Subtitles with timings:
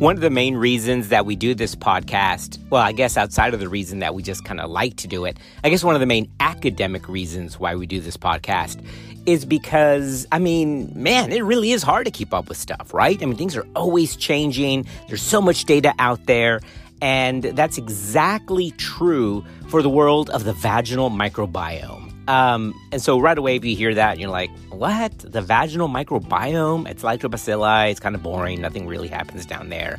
[0.00, 3.60] One of the main reasons that we do this podcast, well, I guess outside of
[3.60, 6.00] the reason that we just kind of like to do it, I guess one of
[6.00, 8.82] the main academic reasons why we do this podcast
[9.26, 13.22] is because, I mean, man, it really is hard to keep up with stuff, right?
[13.22, 16.60] I mean, things are always changing, there's so much data out there.
[17.02, 22.09] And that's exactly true for the world of the vaginal microbiome.
[22.30, 25.18] Um, and so right away, if you hear that, you're like, what?
[25.18, 26.88] The vaginal microbiome?
[26.88, 27.90] It's lactobacilli.
[27.90, 28.60] It's kind of boring.
[28.60, 29.98] Nothing really happens down there.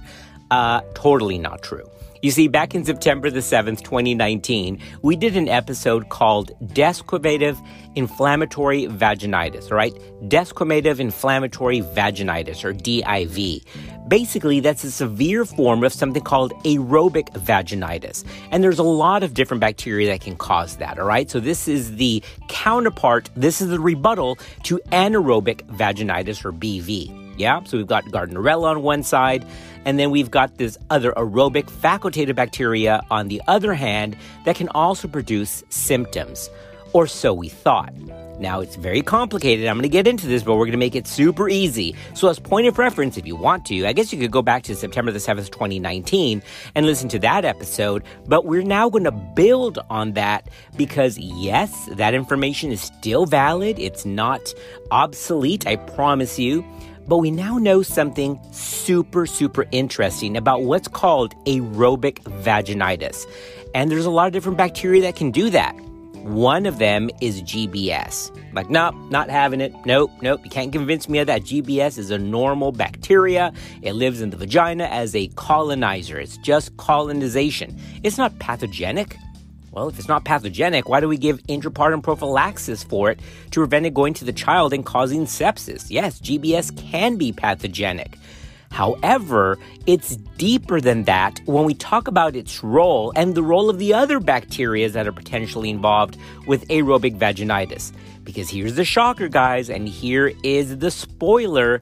[0.49, 1.89] Uh, totally not true.
[2.21, 7.57] You see, back in September the 7th, 2019, we did an episode called Desquamative
[7.95, 9.91] Inflammatory Vaginitis, right?
[10.27, 13.65] Desquamative Inflammatory Vaginitis, or DIV.
[14.07, 18.23] Basically, that's a severe form of something called aerobic vaginitis.
[18.51, 21.27] And there's a lot of different bacteria that can cause that, all right?
[21.27, 27.17] So this is the counterpart, this is the rebuttal to anaerobic vaginitis, or BV.
[27.37, 29.43] Yeah, so we've got Gardnerella on one side,
[29.85, 34.15] and then we've got this other aerobic facultative bacteria on the other hand
[34.45, 36.49] that can also produce symptoms,
[36.93, 37.93] or so we thought.
[38.41, 39.67] Now, it's very complicated.
[39.67, 41.95] I'm going to get into this, but we're going to make it super easy.
[42.15, 44.63] So, as point of reference, if you want to, I guess you could go back
[44.63, 46.41] to September the 7th, 2019,
[46.73, 48.03] and listen to that episode.
[48.25, 53.77] But we're now going to build on that because, yes, that information is still valid.
[53.77, 54.51] It's not
[54.89, 56.65] obsolete, I promise you.
[57.07, 63.25] But we now know something super, super interesting about what's called aerobic vaginitis.
[63.73, 65.73] And there's a lot of different bacteria that can do that.
[66.23, 68.29] One of them is GBS.
[68.53, 69.73] Like, nope, not having it.
[69.85, 70.41] Nope, nope.
[70.43, 71.41] You can't convince me of that.
[71.41, 73.51] GBS is a normal bacteria.
[73.81, 76.19] It lives in the vagina as a colonizer.
[76.19, 77.75] It's just colonization.
[78.03, 79.17] It's not pathogenic.
[79.71, 83.19] Well, if it's not pathogenic, why do we give intrapartum prophylaxis for it
[83.51, 85.89] to prevent it going to the child and causing sepsis?
[85.89, 88.17] Yes, GBS can be pathogenic.
[88.71, 93.79] However, it's deeper than that when we talk about its role and the role of
[93.79, 96.17] the other bacteria that are potentially involved
[96.47, 97.93] with aerobic vaginitis.
[98.25, 101.81] Because here's the shocker, guys, and here is the spoiler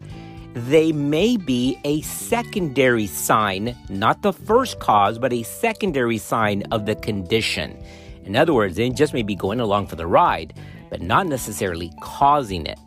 [0.53, 6.85] they may be a secondary sign, not the first cause, but a secondary sign of
[6.85, 7.77] the condition.
[8.25, 10.53] In other words, they just may be going along for the ride,
[10.89, 12.79] but not necessarily causing it.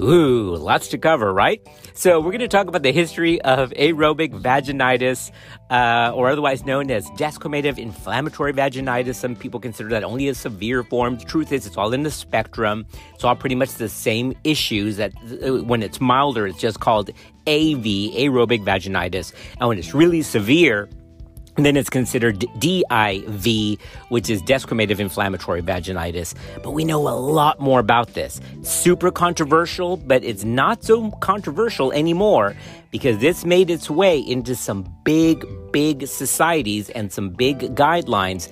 [0.00, 1.60] Ooh, lots to cover, right?
[1.94, 5.32] So, we're going to talk about the history of aerobic vaginitis,
[5.70, 9.16] uh, or otherwise known as desquamative inflammatory vaginitis.
[9.16, 11.18] Some people consider that only a severe form.
[11.18, 12.86] The truth is, it's all in the spectrum.
[13.14, 15.12] It's all pretty much the same issues that
[15.44, 17.10] uh, when it's milder, it's just called
[17.48, 19.32] AV, aerobic vaginitis.
[19.58, 20.88] And when it's really severe,
[21.58, 23.80] and then it's considered DIV,
[24.10, 26.32] which is desquamative inflammatory vaginitis.
[26.62, 28.40] But we know a lot more about this.
[28.62, 32.54] Super controversial, but it's not so controversial anymore
[32.92, 38.48] because this made its way into some big, big societies and some big guidelines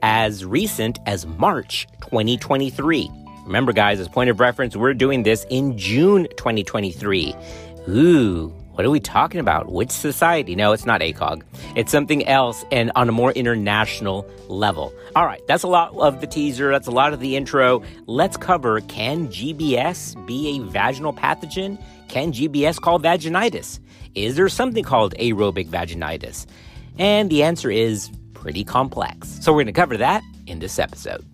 [0.00, 3.10] as recent as March 2023.
[3.44, 7.34] Remember, guys, as point of reference, we're doing this in June 2023.
[7.88, 9.72] Ooh, what are we talking about?
[9.72, 10.54] Which society?
[10.54, 11.42] No, it's not ACOG.
[11.76, 14.92] It's something else and on a more international level.
[15.14, 16.70] All right, that's a lot of the teaser.
[16.70, 17.82] That's a lot of the intro.
[18.04, 21.82] Let's cover can GBS be a vaginal pathogen?
[22.08, 23.80] Can GBS cause vaginitis?
[24.14, 26.44] Is there something called aerobic vaginitis?
[26.98, 29.38] And the answer is pretty complex.
[29.42, 31.24] So we're going to cover that in this episode.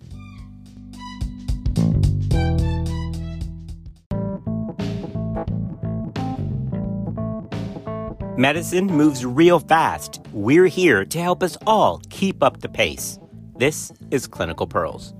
[8.35, 10.19] Medicine moves real fast.
[10.33, 13.19] We're here to help us all keep up the pace.
[13.59, 15.13] This is Clinical Pearls.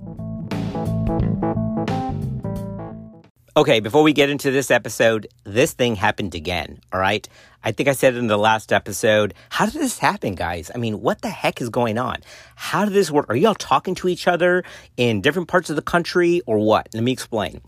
[3.56, 7.28] Okay, before we get into this episode, this thing happened again, all right?
[7.62, 10.72] I think I said in the last episode, how did this happen, guys?
[10.74, 12.16] I mean, what the heck is going on?
[12.56, 13.26] How did this work?
[13.28, 14.64] Are y'all talking to each other
[14.96, 16.88] in different parts of the country or what?
[16.94, 17.60] Let me explain.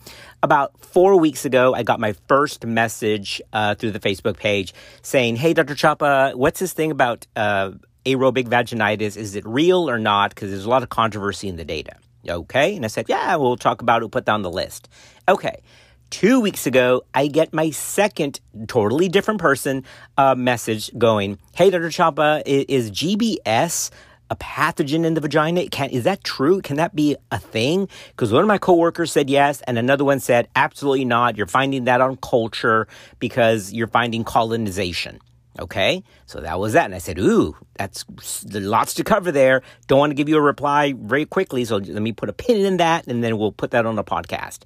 [0.43, 5.37] About four weeks ago, I got my first message uh, through the Facebook page saying,
[5.37, 5.77] Hey, Dr.
[5.77, 7.71] Chapa, what's this thing about uh,
[8.05, 9.17] aerobic vaginitis?
[9.17, 10.31] Is it real or not?
[10.35, 11.93] Because there's a lot of controversy in the data.
[12.29, 12.77] Okay.
[12.77, 14.89] And I said, Yeah, we'll talk about it, we'll put down the list.
[15.29, 15.63] Okay.
[16.09, 19.85] Two weeks ago, I get my second totally different person
[20.17, 21.91] uh, message going, Hey, Dr.
[21.91, 23.91] Chapa, is, is GBS
[24.31, 25.69] a pathogen in the vagina?
[25.69, 26.61] Can, is that true?
[26.61, 27.89] Can that be a thing?
[28.11, 31.37] Because one of my coworkers said yes, and another one said absolutely not.
[31.37, 32.89] You're finding that on culture
[33.19, 35.21] because you're finding colonization.
[35.59, 36.85] Okay, so that was that.
[36.87, 38.05] And I said, Ooh, that's
[38.53, 39.63] lots to cover there.
[39.87, 41.65] Don't want to give you a reply very quickly.
[41.65, 44.05] So let me put a pin in that and then we'll put that on a
[44.05, 44.61] podcast.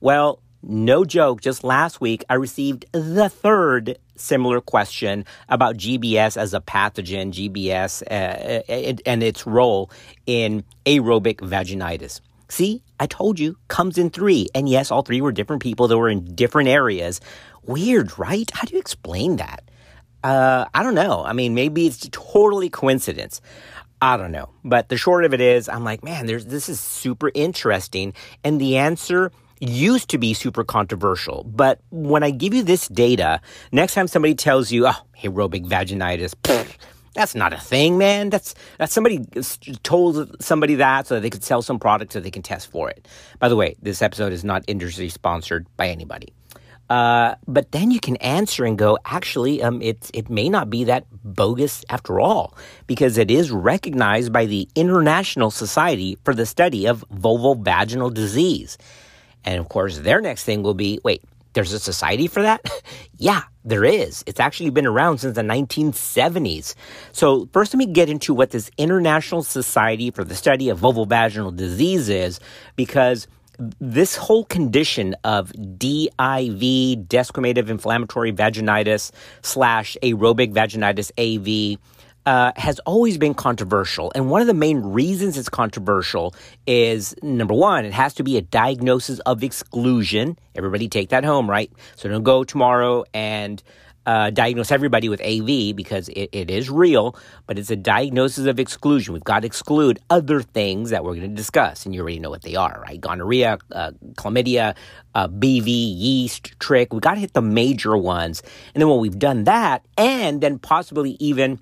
[0.00, 6.54] Well, no joke, just last week, I received the third similar question about GBS as
[6.54, 9.90] a pathogen, GBS uh, and its role
[10.26, 12.20] in aerobic vaginitis.
[12.48, 14.48] See, I told you, comes in three.
[14.54, 17.20] And yes, all three were different people that were in different areas.
[17.64, 18.50] Weird, right?
[18.52, 19.62] How do you explain that?
[20.26, 21.22] Uh, I don't know.
[21.24, 23.40] I mean, maybe it's totally coincidence.
[24.02, 24.48] I don't know.
[24.64, 28.12] But the short of it is, I'm like, man, there's, this is super interesting.
[28.42, 29.30] And the answer
[29.60, 31.44] used to be super controversial.
[31.44, 33.40] But when I give you this data,
[33.70, 36.74] next time somebody tells you, oh, aerobic vaginitis, pfft,
[37.14, 38.28] that's not a thing, man.
[38.28, 39.24] That's that's somebody
[39.84, 42.90] told somebody that so that they could sell some product so they can test for
[42.90, 43.06] it.
[43.38, 46.34] By the way, this episode is not industry sponsored by anybody.
[46.88, 50.84] Uh, but then you can answer and go, actually, um, it, it may not be
[50.84, 52.56] that bogus after all,
[52.86, 58.78] because it is recognized by the International Society for the Study of Vulvovaginal Disease.
[59.44, 61.22] And of course, their next thing will be wait,
[61.56, 62.60] there's a society for that?
[63.16, 64.22] yeah, there is.
[64.26, 66.74] It's actually been around since the 1970s.
[67.12, 71.56] So, first, let me get into what this International Society for the Study of Vulvovaginal
[71.56, 72.40] Disease is,
[72.76, 73.26] because
[73.80, 79.10] this whole condition of DIV, desquamative inflammatory vaginitis
[79.42, 81.78] slash aerobic vaginitis AV,
[82.26, 84.10] uh, has always been controversial.
[84.14, 86.34] And one of the main reasons it's controversial
[86.66, 90.36] is number one, it has to be a diagnosis of exclusion.
[90.56, 91.70] Everybody take that home, right?
[91.94, 93.62] So don't go tomorrow and
[94.06, 97.16] uh, diagnose everybody with AV because it, it is real,
[97.46, 99.12] but it's a diagnosis of exclusion.
[99.12, 102.30] We've got to exclude other things that we're going to discuss, and you already know
[102.30, 103.00] what they are, right?
[103.00, 104.76] Gonorrhea, uh, chlamydia,
[105.14, 106.92] uh, BV, yeast, trich.
[106.92, 108.42] We've got to hit the major ones.
[108.74, 111.58] And then when we've done that, and then possibly even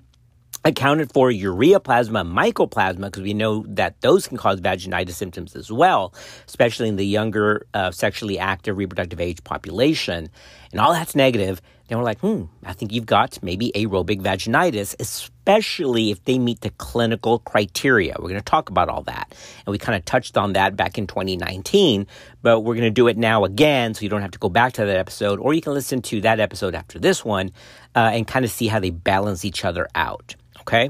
[0.65, 6.13] accounted for ureaplasma, mycoplasma, because we know that those can cause vaginitis symptoms as well,
[6.47, 10.27] especially in the younger, uh, sexually active, reproductive age population.
[10.71, 11.61] And all that's negative.
[11.87, 16.61] Then we're like, hmm, I think you've got maybe aerobic vaginitis, especially if they meet
[16.61, 18.15] the clinical criteria.
[18.17, 19.35] We're going to talk about all that.
[19.65, 22.07] And we kind of touched on that back in 2019,
[22.41, 24.73] but we're going to do it now again so you don't have to go back
[24.73, 27.51] to that episode, or you can listen to that episode after this one
[27.95, 30.35] uh, and kind of see how they balance each other out.
[30.61, 30.89] Okay.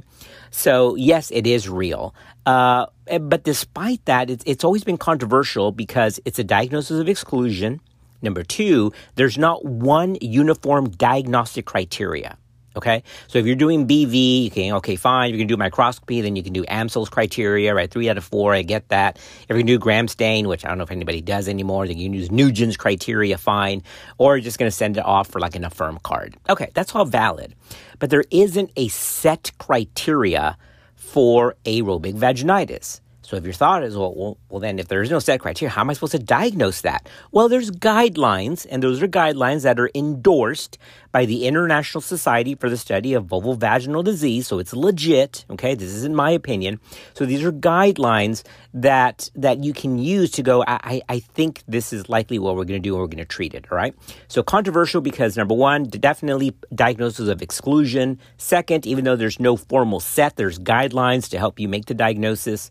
[0.51, 2.15] So, yes, it is real.
[2.45, 2.85] Uh,
[3.19, 7.81] but despite that, it's, it's always been controversial because it's a diagnosis of exclusion.
[8.25, 12.37] Number two, there's not one uniform diagnostic criteria.
[12.77, 15.31] Okay, so if you're doing BV, you can okay, fine.
[15.31, 17.89] You can do microscopy, then you can do Amsel's criteria, right?
[17.89, 19.17] Three out of four, I get that.
[19.47, 22.07] If you do gram stain, which I don't know if anybody does anymore, then you
[22.07, 23.81] can use Nugent's criteria, fine.
[24.17, 26.35] Or you're just going to send it off for like an affirm card.
[26.49, 27.55] Okay, that's all valid,
[27.99, 30.57] but there isn't a set criteria
[30.95, 32.99] for aerobic vaginitis.
[33.25, 35.71] So if your thought is, well, well, well, then if there is no set criteria,
[35.71, 37.09] how am I supposed to diagnose that?
[37.31, 40.77] Well, there's guidelines, and those are guidelines that are endorsed
[41.11, 44.47] by the International Society for the Study of Vulvovaginal Disease.
[44.47, 45.45] So it's legit.
[45.49, 46.79] Okay, this isn't my opinion.
[47.13, 48.43] So these are guidelines
[48.73, 50.63] that that you can use to go.
[50.67, 53.25] I I think this is likely what we're going to do, and we're going to
[53.25, 53.65] treat it.
[53.71, 53.95] All right.
[54.27, 58.19] So controversial because number one, definitely diagnosis of exclusion.
[58.37, 62.69] Second, even though there's no formal set, there's guidelines to help you make the diagnosis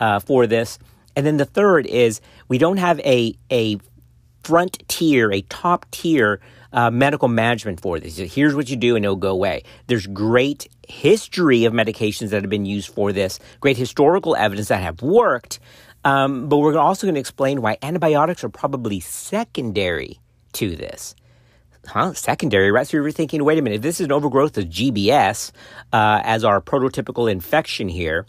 [0.00, 0.78] uh, for this.
[1.14, 3.78] And then the third is we don't have a a
[4.42, 6.40] front tier, a top tier
[6.72, 8.16] uh, medical management for this.
[8.16, 9.64] Here's what you do and it'll go away.
[9.86, 14.82] There's great history of medications that have been used for this, great historical evidence that
[14.82, 15.58] have worked.
[16.04, 20.20] Um, but we're also going to explain why antibiotics are probably secondary
[20.52, 21.16] to this.
[21.86, 22.12] Huh?
[22.14, 22.86] Secondary, right?
[22.86, 25.50] So you're thinking, wait a minute, if this is an overgrowth of GBS
[25.92, 28.26] uh, as our prototypical infection here,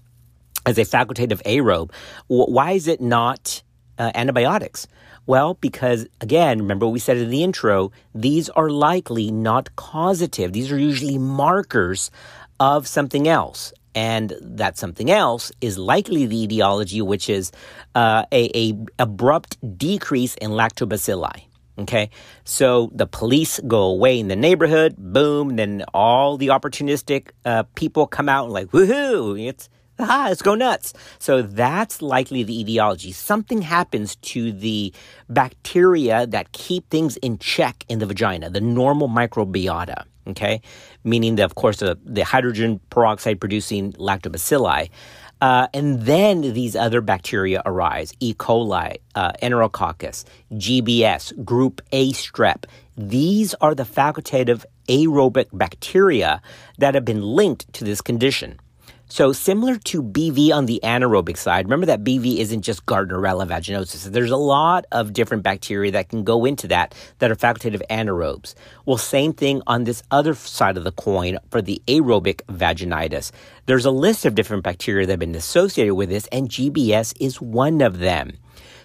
[0.67, 1.91] as a facultative aerobe,
[2.27, 3.63] why is it not
[3.97, 4.85] uh, antibiotics?
[5.25, 10.53] Well, because again, remember what we said in the intro, these are likely not causative.
[10.53, 12.11] These are usually markers
[12.59, 13.73] of something else.
[13.95, 17.51] And that something else is likely the etiology, which is
[17.95, 21.45] uh, a, a abrupt decrease in lactobacilli.
[21.79, 22.09] Okay,
[22.43, 28.07] so the police go away in the neighborhood, boom, then all the opportunistic uh, people
[28.07, 30.93] come out and like, woohoo, it's ah, let's go nuts.
[31.17, 33.11] So that's likely the etiology.
[33.11, 34.93] Something happens to the
[35.27, 40.03] bacteria that keep things in check in the vagina, the normal microbiota.
[40.27, 40.61] Okay,
[41.05, 44.89] meaning that of course the, the hydrogen peroxide producing lactobacilli.
[45.39, 48.33] Uh, and then these other bacteria arise E.
[48.33, 52.65] coli, uh, Enterococcus, GBS, group A strep.
[52.97, 56.41] These are the facultative aerobic bacteria
[56.79, 58.59] that have been linked to this condition.
[59.09, 64.03] So similar to BV on the anaerobic side, remember that BV isn't just Gardnerella vaginosis.
[64.03, 68.53] There's a lot of different bacteria that can go into that that are facultative anaerobes.
[68.85, 73.31] Well, same thing on this other side of the coin for the aerobic vaginitis.
[73.65, 77.39] There's a list of different bacteria that have been associated with this, and GBS is
[77.39, 78.33] one of them.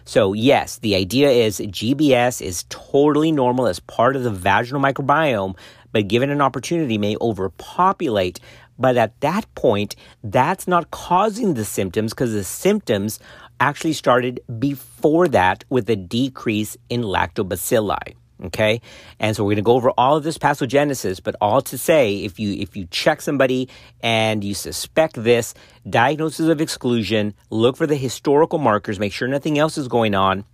[0.05, 5.57] So, yes, the idea is GBS is totally normal as part of the vaginal microbiome,
[5.93, 8.41] but given an opportunity may overpopulate
[8.83, 13.21] but at that point, that's not causing the symptoms because the symptoms
[13.61, 18.17] actually started before that with a decrease in lactobacilli.
[18.47, 18.81] Okay.
[19.21, 22.25] And so we're going to go over all of this pathogenesis, but all to say,
[22.25, 23.69] if you, if you check somebody
[24.03, 25.55] and you suspect this,
[25.89, 30.45] diagnosis of exclusion, look for the historical markers, make sure nothing else is going on.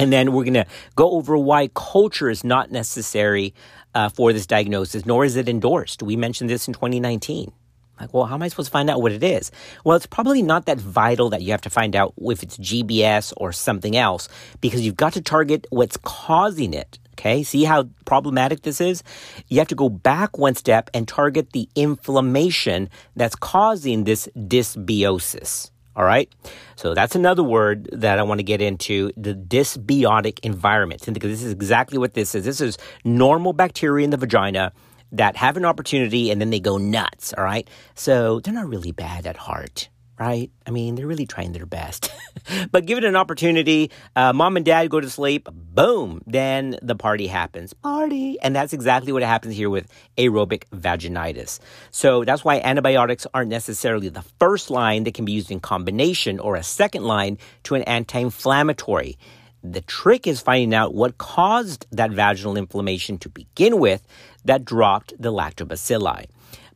[0.00, 0.66] And then we're going to
[0.96, 3.54] go over why culture is not necessary
[3.94, 6.02] uh, for this diagnosis, nor is it endorsed.
[6.02, 7.52] We mentioned this in 2019.
[8.00, 9.50] Like, well, how am I supposed to find out what it is?
[9.84, 13.32] Well, it's probably not that vital that you have to find out if it's GBS
[13.36, 14.28] or something else
[14.60, 16.98] because you've got to target what's causing it.
[17.12, 19.02] Okay, see how problematic this is?
[19.48, 25.71] You have to go back one step and target the inflammation that's causing this dysbiosis.
[25.94, 26.32] All right.
[26.76, 31.04] So that's another word that I want to get into the dysbiotic environment.
[31.12, 32.44] Because this is exactly what this is.
[32.44, 34.72] This is normal bacteria in the vagina
[35.12, 37.34] that have an opportunity and then they go nuts.
[37.36, 37.68] All right.
[37.94, 39.88] So they're not really bad at heart
[40.22, 40.50] right?
[40.64, 42.12] I mean, they're really trying their best.
[42.70, 43.90] but give it an opportunity.
[44.14, 47.72] Uh, mom and dad go to sleep, boom, then the party happens.
[47.72, 48.38] Party.
[48.40, 51.58] And that's exactly what happens here with aerobic vaginitis.
[51.90, 56.38] So that's why antibiotics aren't necessarily the first line that can be used in combination
[56.38, 59.18] or a second line to an anti inflammatory.
[59.64, 64.06] The trick is finding out what caused that vaginal inflammation to begin with
[64.44, 66.26] that dropped the lactobacilli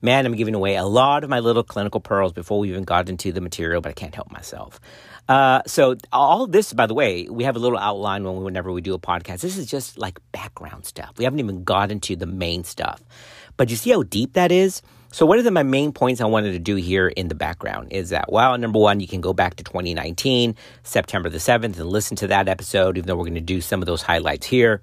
[0.03, 3.09] man, I'm giving away a lot of my little clinical pearls before we even got
[3.09, 4.81] into the material, but I can't help myself.
[5.29, 8.71] Uh, so all this, by the way, we have a little outline when we, whenever
[8.71, 9.41] we do a podcast.
[9.41, 11.15] This is just like background stuff.
[11.19, 13.03] We haven't even got into the main stuff.
[13.57, 14.83] But you see how deep that is?
[15.12, 17.93] So what are the, my main points I wanted to do here in the background
[17.93, 21.87] is that, well, number one, you can go back to 2019, September the 7th, and
[21.87, 24.83] listen to that episode, even though we're going to do some of those highlights here.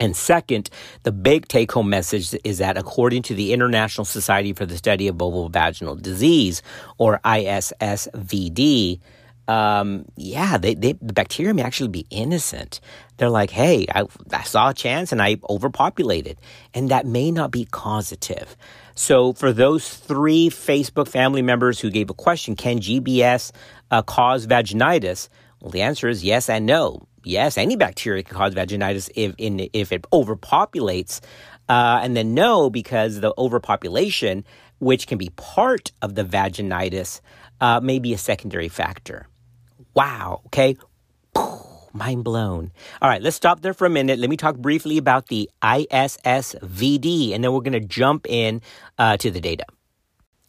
[0.00, 0.70] And second,
[1.02, 5.06] the big take home message is that according to the International Society for the Study
[5.08, 6.62] of Vulvovaginal Disease,
[6.96, 8.98] or ISSVD,
[9.46, 12.80] um, yeah, they, they, the bacteria may actually be innocent.
[13.16, 16.38] They're like, hey, I, I saw a chance and I overpopulated.
[16.72, 18.56] And that may not be causative.
[18.94, 23.50] So, for those three Facebook family members who gave a question, can GBS
[23.90, 25.28] uh, cause vaginitis?
[25.60, 29.68] Well, the answer is yes and no yes, any bacteria can cause vaginitis if in,
[29.72, 31.20] if it overpopulates,
[31.68, 34.44] uh, and then no because the overpopulation,
[34.78, 37.20] which can be part of the vaginitis,
[37.60, 39.26] uh, may be a secondary factor.
[39.94, 40.42] Wow.
[40.46, 40.76] Okay.
[41.92, 42.70] Mind blown.
[43.02, 44.20] All right, let's stop there for a minute.
[44.20, 48.62] Let me talk briefly about the ISSVD, and then we're going to jump in
[48.96, 49.64] uh, to the data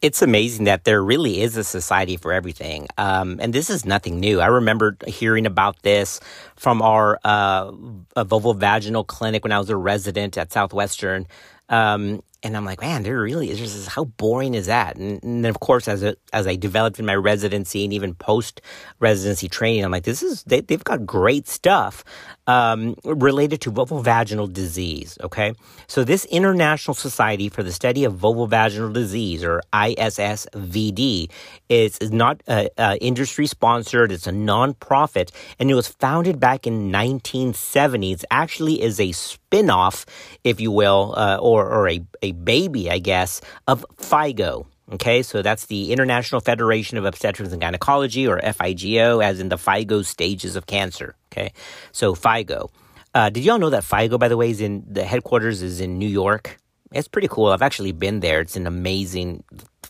[0.02, 2.88] it's amazing that there really is a society for everything.
[2.98, 4.42] Um, and this is nothing new.
[4.42, 6.20] I remember hearing about this
[6.56, 7.72] from our uh,
[8.16, 11.28] vulvovaginal clinic when I was a resident at Southwestern.
[11.70, 13.60] Um, and I'm like, man, there really is.
[13.60, 14.96] Just, how boring is that?
[14.96, 18.16] And, and then, of course, as a, as I developed in my residency and even
[18.16, 18.62] post
[19.00, 22.04] residency training, I'm like, this is they, have got great stuff
[22.48, 25.20] um, related to vulvovaginal disease.
[25.22, 25.54] Okay,
[25.88, 31.30] so this International Society for the Study of Vulvovaginal Disease, or ISSVD,
[31.70, 34.12] is, is not uh, uh, industry sponsored.
[34.12, 38.14] It's a nonprofit, and it was founded back in 1970.
[38.14, 40.06] It actually is a spin-off,
[40.44, 44.66] if you will, uh, or or a, a baby, I guess, of FIGO.
[44.94, 49.56] Okay, so that's the International Federation of Obstetrics and Gynecology, or FIGO, as in the
[49.56, 51.16] FIGO stages of cancer.
[51.32, 51.54] Okay,
[51.92, 52.70] so FIGO.
[53.14, 55.98] Uh, did y'all know that FIGO, by the way, is in the headquarters is in
[55.98, 56.58] New York?
[56.92, 57.48] It's pretty cool.
[57.48, 58.42] I've actually been there.
[58.42, 59.44] It's an amazing.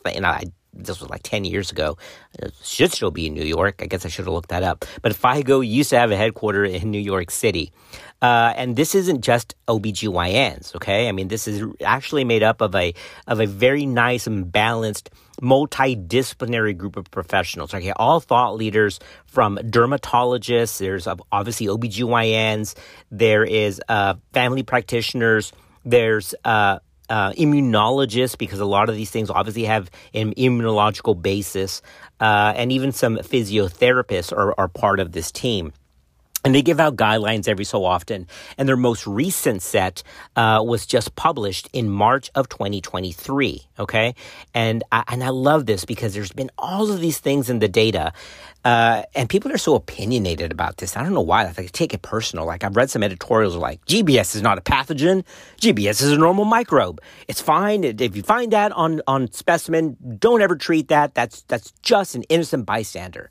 [0.04, 0.44] And I
[0.74, 1.98] this was like 10 years ago.
[2.38, 3.82] It should still be in New York.
[3.82, 4.84] I guess I should have looked that up.
[5.02, 7.72] But FIGO used to have a headquarters in New York City.
[8.22, 11.08] Uh, and this isn't just OBGYNs, okay?
[11.08, 12.94] I mean, this is actually made up of a,
[13.26, 15.10] of a very nice and balanced
[15.42, 17.92] multidisciplinary group of professionals, okay?
[17.96, 22.76] All thought leaders from dermatologists, there's obviously OBGYNs,
[23.10, 25.52] there is uh, family practitioners,
[25.84, 31.82] there's uh, uh, immunologists because a lot of these things obviously have an immunological basis,
[32.20, 35.72] uh, and even some physiotherapists are, are part of this team.
[36.44, 38.26] And they give out guidelines every so often.
[38.58, 40.02] And their most recent set
[40.34, 43.62] uh, was just published in March of 2023.
[43.78, 44.14] Okay.
[44.52, 47.68] And I, and I love this because there's been all of these things in the
[47.68, 48.12] data.
[48.64, 50.96] Uh, and people are so opinionated about this.
[50.96, 51.44] I don't know why.
[51.44, 52.44] Like, they take it personal.
[52.44, 55.24] Like I've read some editorials like GBS is not a pathogen.
[55.60, 57.00] GBS is a normal microbe.
[57.28, 57.84] It's fine.
[57.84, 61.14] If you find that on, on specimen, don't ever treat that.
[61.14, 63.30] That's, that's just an innocent bystander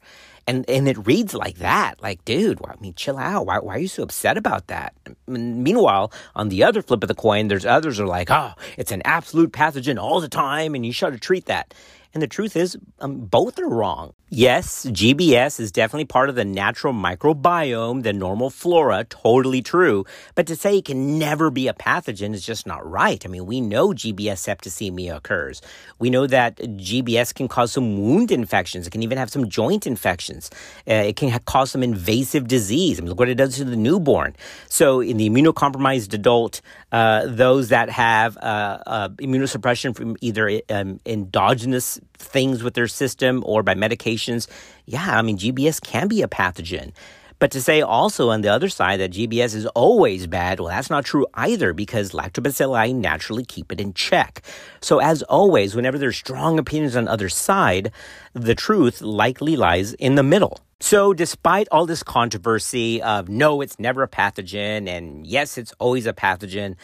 [0.51, 2.01] and and it reads like that.
[2.01, 3.45] Like dude i mean chill out.
[3.45, 4.93] Why, why are you so upset about that?
[5.27, 9.01] Meanwhile on the other flip of the coin there's others are like oh it's an
[9.05, 11.73] absolute pathogen all the time and you should treat that
[12.13, 14.13] and the truth is, um, both are wrong.
[14.33, 20.05] Yes, GBS is definitely part of the natural microbiome, the normal flora, totally true.
[20.35, 23.25] But to say it can never be a pathogen is just not right.
[23.25, 25.61] I mean, we know GBS septicemia occurs.
[25.99, 28.87] We know that GBS can cause some wound infections.
[28.87, 30.49] It can even have some joint infections.
[30.87, 32.99] Uh, it can ha- cause some invasive disease.
[32.99, 34.35] I mean, look what it does to the newborn.
[34.69, 36.61] So, in the immunocompromised adult,
[36.93, 43.43] uh, those that have uh, uh immunosuppression from either um, endogenous things with their system
[43.45, 44.47] or by medications,
[44.85, 46.93] yeah, I mean, GBS can be a pathogen.
[47.41, 50.91] But to say also on the other side that GBS is always bad, well, that's
[50.91, 54.43] not true either because lactobacilli naturally keep it in check.
[54.79, 57.91] So as always, whenever there's strong opinions on other side,
[58.33, 60.59] the truth likely lies in the middle.
[60.81, 66.05] So despite all this controversy of no, it's never a pathogen and yes, it's always
[66.05, 66.75] a pathogen,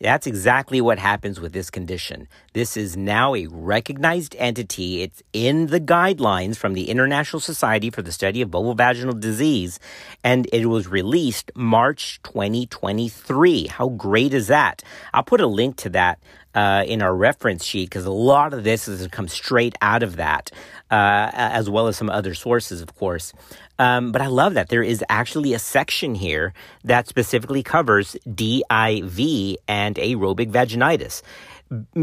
[0.00, 2.28] that's exactly what happens with this condition.
[2.52, 5.02] This is now a recognized entity.
[5.02, 9.80] It's in the guidelines from the International Society for the Study of Vulvovaginal Disease,
[10.22, 13.68] and it was released March 2023.
[13.68, 14.82] How great is that?
[15.14, 16.18] I'll put a link to that
[16.54, 20.16] uh, in our reference sheet because a lot of this has come straight out of
[20.16, 20.50] that,
[20.90, 23.32] uh, as well as some other sources, of course.
[23.78, 26.54] Um, but I love that there is actually a section here
[26.84, 31.22] that specifically covers DIV and aerobic vaginitis.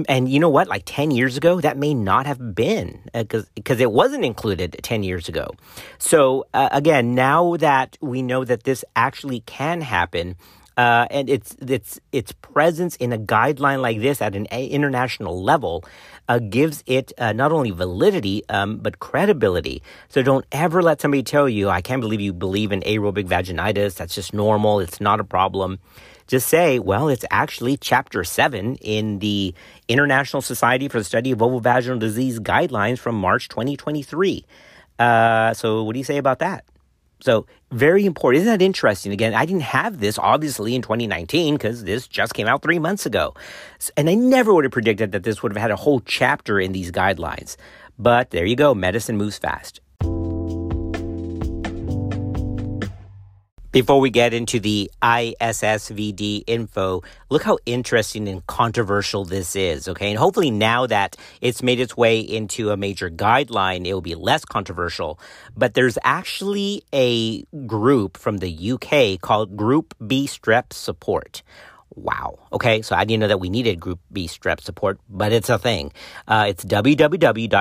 [0.09, 0.67] And you know what?
[0.67, 4.77] Like 10 years ago, that may not have been because uh, because it wasn't included
[4.83, 5.51] 10 years ago.
[5.97, 10.35] So uh, again, now that we know that this actually can happen,
[10.77, 15.83] uh, and its its its presence in a guideline like this at an international level
[16.27, 19.81] uh, gives it uh, not only validity um, but credibility.
[20.09, 23.95] So don't ever let somebody tell you, "I can't believe you believe in aerobic vaginitis.
[23.95, 24.79] That's just normal.
[24.79, 25.79] It's not a problem."
[26.27, 29.53] Just say, "Well, it's actually Chapter Seven in the
[29.87, 34.45] International Society for the Study of Vulvovaginal Disease guidelines from March 2023."
[34.97, 36.63] Uh, so, what do you say about that?
[37.23, 38.41] So very important.
[38.41, 39.13] Isn't that interesting?
[39.13, 43.05] Again, I didn't have this obviously in 2019 because this just came out three months
[43.05, 43.33] ago.
[43.95, 46.73] And I never would have predicted that this would have had a whole chapter in
[46.73, 47.55] these guidelines.
[47.97, 48.75] But there you go.
[48.75, 49.79] Medicine moves fast.
[53.73, 60.11] Before we get into the ISSVD info, look how interesting and controversial this is, okay?
[60.11, 64.13] And hopefully now that it's made its way into a major guideline, it will be
[64.13, 65.19] less controversial.
[65.57, 71.41] But there's actually a group from the UK called Group B Strep Support.
[71.95, 72.37] Wow.
[72.51, 75.57] Okay, so I didn't know that we needed Group B strep support, but it's a
[75.57, 75.93] thing.
[76.27, 77.53] Uh, it's www.gbss.org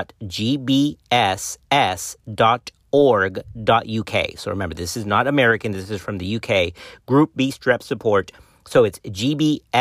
[2.92, 4.14] org.uk.
[4.36, 6.72] So remember, this is not American, this is from the UK.
[7.06, 8.30] Group B strep support.
[8.66, 9.76] So it's gbss.org.uk.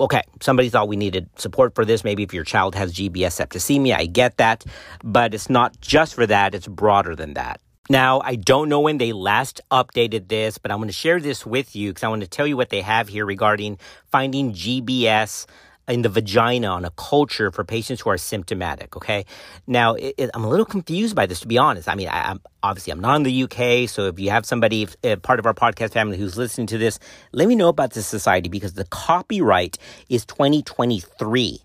[0.00, 2.04] Okay, somebody thought we needed support for this.
[2.04, 4.64] Maybe if your child has GBS septicemia, I get that.
[5.02, 7.60] But it's not just for that, it's broader than that.
[7.88, 11.46] Now, I don't know when they last updated this, but I'm going to share this
[11.46, 13.78] with you because I want to tell you what they have here regarding
[14.10, 15.46] finding GBS
[15.88, 18.96] in the vagina on a culture for patients who are symptomatic.
[18.96, 19.24] Okay.
[19.66, 21.88] Now, it, it, I'm a little confused by this, to be honest.
[21.88, 24.88] I mean, I, am obviously I'm not in the UK, so if you have somebody
[25.04, 26.98] uh, part of our podcast family who's listening to this,
[27.32, 31.60] let me know about this society because the copyright is 2023.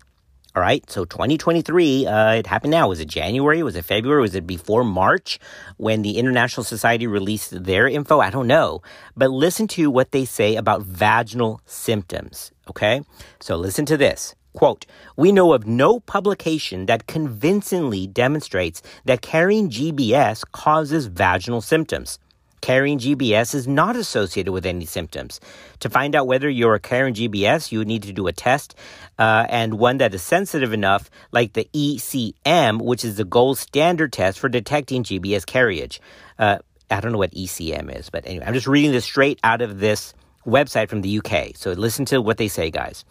[0.54, 2.86] All right, so 2023, uh, it happened now.
[2.86, 3.62] Was it January?
[3.62, 4.20] Was it February?
[4.20, 5.38] Was it before March
[5.78, 8.20] when the International Society released their info?
[8.20, 8.82] I don't know.
[9.16, 13.00] But listen to what they say about vaginal symptoms, okay?
[13.40, 14.34] So listen to this.
[14.52, 14.84] Quote,
[15.16, 22.18] we know of no publication that convincingly demonstrates that carrying GBS causes vaginal symptoms.
[22.62, 25.40] Carrying GBS is not associated with any symptoms.
[25.80, 28.76] To find out whether you're carrying GBS, you need to do a test
[29.18, 34.12] uh, and one that is sensitive enough, like the ECM, which is the gold standard
[34.12, 36.00] test for detecting GBS carriage.
[36.38, 39.60] Uh, I don't know what ECM is, but anyway, I'm just reading this straight out
[39.60, 40.14] of this
[40.46, 41.56] website from the UK.
[41.56, 43.04] So listen to what they say, guys.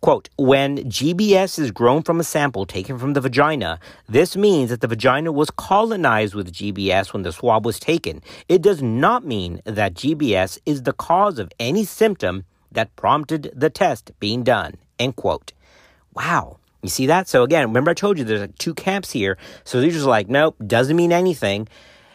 [0.00, 4.80] Quote, when GBS is grown from a sample taken from the vagina, this means that
[4.80, 8.22] the vagina was colonized with GBS when the swab was taken.
[8.48, 13.68] It does not mean that GBS is the cause of any symptom that prompted the
[13.68, 14.76] test being done.
[14.98, 15.52] End quote.
[16.14, 16.56] Wow.
[16.82, 17.28] You see that?
[17.28, 19.36] So again, remember I told you there's like two camps here.
[19.64, 21.68] So these are like, nope, doesn't mean anything.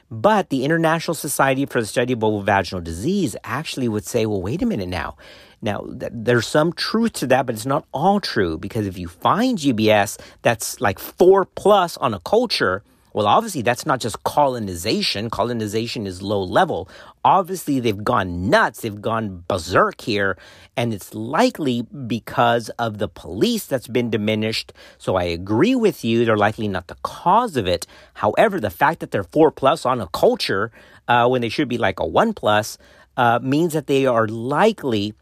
[0.10, 4.62] But the International Society for the Study of Vulvovaginal Disease actually would say, well, wait
[4.62, 5.18] a minute now.
[5.62, 9.08] Now, th- there's some truth to that, but it's not all true because if you
[9.08, 12.84] find GBS that's like four plus on a culture,
[13.16, 15.30] well, obviously, that's not just colonization.
[15.30, 16.90] Colonization is low level.
[17.24, 18.82] Obviously, they've gone nuts.
[18.82, 20.38] They've gone berserk here.
[20.76, 24.74] And it's likely because of the police that's been diminished.
[24.98, 26.26] So I agree with you.
[26.26, 27.88] They're likely not the cause of it.
[28.16, 30.74] However, the fact that they're four plus on a culture
[31.08, 32.78] uh, when they should be like a one plus
[33.16, 35.14] uh, means that they are likely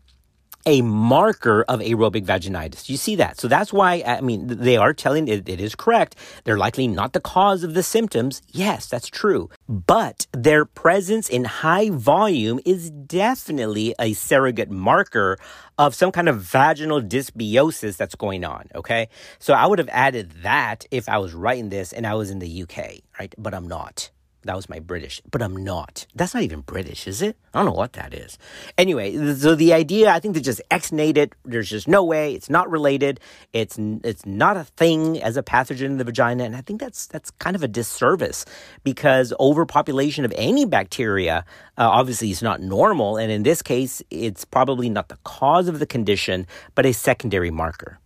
[0.65, 2.89] a marker of aerobic vaginitis.
[2.89, 3.39] You see that?
[3.39, 6.15] So that's why, I mean, they are telling it, it is correct.
[6.43, 8.41] They're likely not the cause of the symptoms.
[8.52, 9.49] Yes, that's true.
[9.67, 15.38] But their presence in high volume is definitely a surrogate marker
[15.78, 18.69] of some kind of vaginal dysbiosis that's going on.
[18.76, 19.10] Okay.
[19.39, 22.39] So I would have added that if I was writing this and I was in
[22.39, 23.34] the UK, right?
[23.38, 24.12] But I'm not.
[24.45, 26.06] That was my British, but I'm not.
[26.15, 27.38] That's not even British, is it?
[27.53, 28.38] I don't know what that is.
[28.77, 31.34] Anyway, so the idea, I think they just exnate.
[31.45, 32.34] There's just no way.
[32.34, 33.19] It's not related.
[33.53, 37.08] It's it's not a thing as a pathogen in the vagina, and I think that's
[37.08, 38.45] that's kind of a disservice
[38.84, 41.45] because overpopulation of any bacteria
[41.77, 45.79] uh, obviously is not normal, and in this case, it's probably not the cause of
[45.79, 47.99] the condition, but a secondary marker.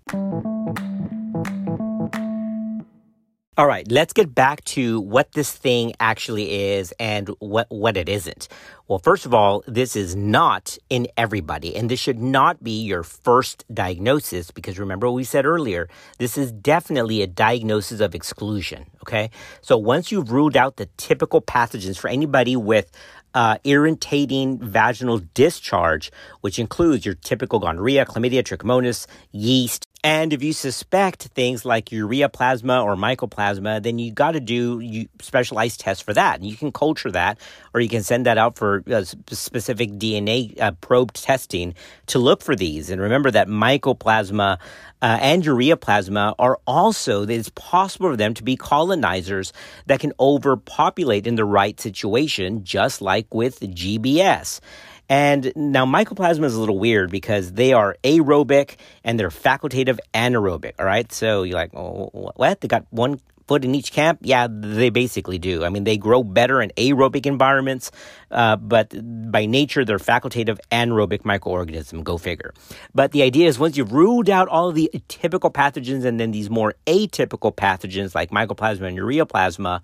[3.59, 8.07] All right, let's get back to what this thing actually is and what, what it
[8.07, 8.47] isn't.
[8.87, 13.01] Well, first of all, this is not in everybody, and this should not be your
[13.01, 15.89] first diagnosis because remember what we said earlier,
[16.19, 19.31] this is definitely a diagnosis of exclusion, okay?
[19.61, 22.91] So once you've ruled out the typical pathogens for anybody with
[23.33, 30.53] uh, irritating vaginal discharge, which includes your typical gonorrhea, chlamydia, trichomonas, yeast, and if you
[30.53, 36.39] suspect things like ureaplasma or mycoplasma, then you got to do specialized tests for that.
[36.39, 37.37] And you can culture that,
[37.73, 41.73] or you can send that out for uh, specific DNA uh, probe testing
[42.05, 42.89] to look for these.
[42.89, 44.59] And remember that mycoplasma
[45.01, 49.51] uh, and ureaplasma are also, it's possible for them to be colonizers
[49.87, 54.61] that can overpopulate in the right situation, just like with GBS.
[55.09, 60.73] And now mycoplasma is a little weird because they are aerobic and they're facultative anaerobic.
[60.79, 61.11] All right.
[61.11, 62.61] So you're like, oh, what?
[62.61, 64.19] They got one foot in each camp?
[64.21, 65.63] Yeah, they basically do.
[65.63, 67.91] I mean, they grow better in aerobic environments,
[68.29, 68.93] uh, but
[69.31, 72.03] by nature, they're facultative anaerobic microorganism.
[72.03, 72.53] Go figure.
[72.93, 76.31] But the idea is once you've ruled out all of the typical pathogens and then
[76.31, 79.81] these more atypical pathogens like mycoplasma and ureaplasma,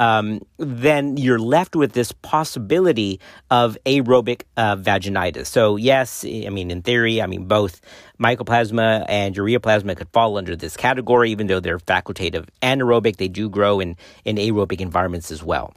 [0.00, 5.46] um, then you're left with this possibility of aerobic uh, vaginitis.
[5.46, 7.82] So, yes, I mean, in theory, I mean, both
[8.18, 13.50] mycoplasma and ureaplasma could fall under this category, even though they're facultative anaerobic, they do
[13.50, 15.74] grow in, in aerobic environments as well.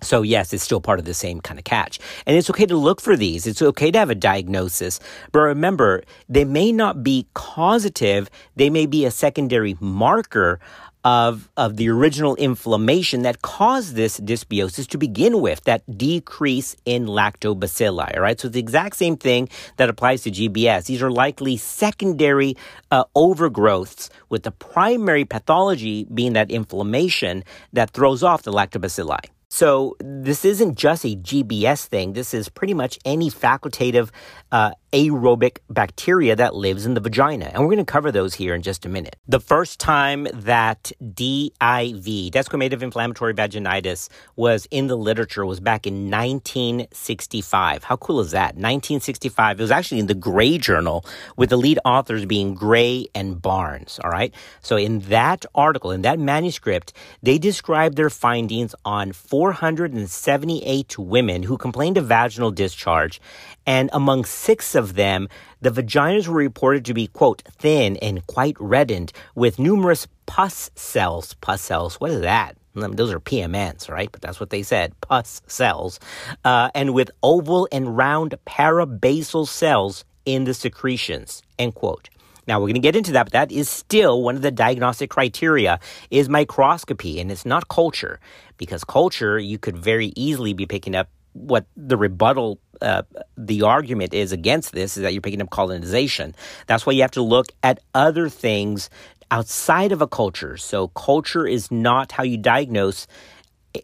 [0.00, 1.98] So, yes, it's still part of the same kind of catch.
[2.26, 3.46] And it's okay to look for these.
[3.46, 5.00] It's okay to have a diagnosis.
[5.32, 10.60] But remember, they may not be causative, they may be a secondary marker
[11.04, 17.06] of, of the original inflammation that caused this dysbiosis to begin with, that decrease in
[17.06, 18.16] lactobacilli.
[18.16, 18.40] All right.
[18.40, 20.86] So it's the exact same thing that applies to GBS.
[20.86, 22.56] These are likely secondary
[22.90, 29.18] uh, overgrowths with the primary pathology being that inflammation that throws off the lactobacilli.
[29.54, 32.14] So this isn't just a GBS thing.
[32.14, 34.10] This is pretty much any facultative
[34.50, 37.46] uh, aerobic bacteria that lives in the vagina.
[37.46, 39.16] And we're going to cover those here in just a minute.
[39.26, 46.12] The first time that DIV, desquamative inflammatory vaginitis, was in the literature was back in
[46.12, 47.82] 1965.
[47.82, 48.54] How cool is that?
[48.54, 49.58] 1965.
[49.58, 51.04] It was actually in the Gray Journal
[51.36, 53.98] with the lead authors being Gray and Barnes.
[54.04, 54.32] All right.
[54.60, 61.58] So in that article, in that manuscript, they described their findings on 478 women who
[61.58, 63.20] complained of vaginal discharge
[63.66, 65.28] and among six of them,
[65.62, 71.34] the vaginas were reported to be, quote, thin and quite reddened with numerous pus cells.
[71.40, 72.56] Pus cells, what is that?
[72.74, 74.10] Those are PMNs, right?
[74.10, 76.00] But that's what they said pus cells.
[76.44, 82.10] Uh, and with oval and round parabasal cells in the secretions, end quote.
[82.46, 85.08] Now we're going to get into that, but that is still one of the diagnostic
[85.10, 88.20] criteria is microscopy and it's not culture
[88.58, 93.02] because culture you could very easily be picking up what the rebuttal uh,
[93.36, 96.34] the argument is against this is that you're picking up colonization.
[96.66, 98.90] That's why you have to look at other things
[99.30, 100.56] outside of a culture.
[100.56, 103.06] So culture is not how you diagnose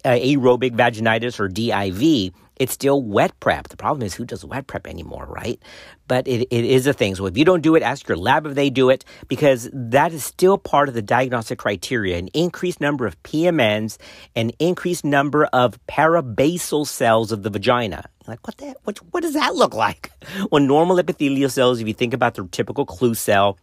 [0.04, 3.68] aerobic vaginitis or DIV it's still wet prep.
[3.68, 5.58] The problem is who does wet prep anymore, right?
[6.06, 7.14] But it, it is a thing.
[7.14, 10.12] So if you don't do it, ask your lab if they do it because that
[10.12, 12.18] is still part of the diagnostic criteria.
[12.18, 13.96] An increased number of PMNs,
[14.36, 18.04] an increased number of parabasal cells of the vagina.
[18.26, 20.12] Like what the what what does that look like?
[20.52, 23.58] Well, normal epithelial cells, if you think about the typical clue cell,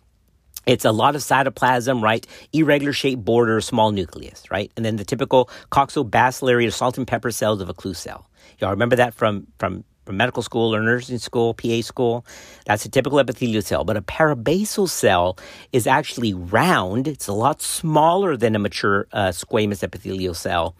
[0.67, 2.27] it's a lot of cytoplasm, right?
[2.53, 4.71] Irregular shaped border, small nucleus, right?
[4.75, 8.29] And then the typical coccobacillary or salt and pepper cells of a clue cell.
[8.59, 12.25] Y'all remember that from, from, from medical school or nursing school, PA school?
[12.65, 13.83] That's a typical epithelial cell.
[13.83, 15.37] But a parabasal cell
[15.71, 17.07] is actually round.
[17.07, 20.75] It's a lot smaller than a mature uh, squamous epithelial cell.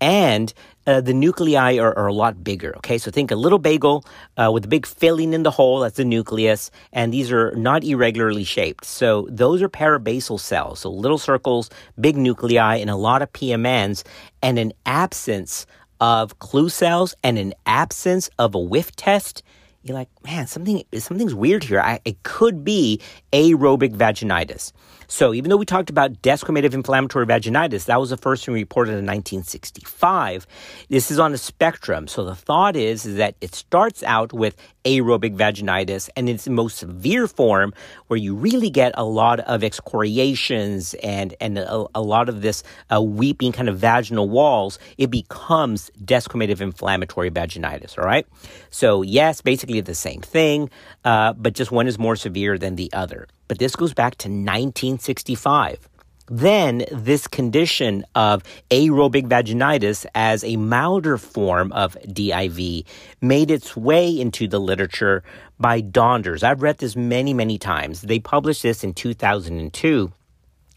[0.00, 0.52] And
[0.86, 2.74] uh, the nuclei are, are, a lot bigger.
[2.78, 4.04] Okay, so think a little bagel
[4.36, 5.80] uh, with a big filling in the hole.
[5.80, 8.84] That's the nucleus, and these are not irregularly shaped.
[8.86, 10.80] So those are parabasal cells.
[10.80, 14.02] So little circles, big nuclei, and a lot of PMNs,
[14.42, 15.66] and an absence
[16.00, 19.42] of clue cells and an absence of a whiff test,
[19.82, 21.80] you're like, man, something something's weird here.
[21.80, 23.00] I, it could be
[23.32, 24.72] aerobic vaginitis.
[25.10, 28.92] So even though we talked about desquamative inflammatory vaginitis, that was the first one reported
[28.92, 30.46] in 1965.
[30.88, 32.06] This is on a spectrum.
[32.06, 36.78] So the thought is, is that it starts out with aerobic vaginitis and its most
[36.78, 37.74] severe form
[38.06, 42.62] where you really get a lot of excoriations and, and a, a lot of this
[42.94, 48.28] uh, weeping kind of vaginal walls, it becomes desquamative inflammatory vaginitis, all right?
[48.70, 50.70] So yes, basically the same thing,
[51.04, 54.28] uh, but just one is more severe than the other but this goes back to
[54.28, 55.88] 1965.
[56.28, 62.84] Then, this condition of aerobic vaginitis as a milder form of DIV
[63.20, 65.24] made its way into the literature
[65.58, 66.44] by Donders.
[66.44, 68.02] I've read this many, many times.
[68.02, 70.12] They published this in 2002